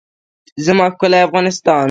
زما 0.65 0.85
ښکلی 0.93 1.19
افغانستان. 1.27 1.79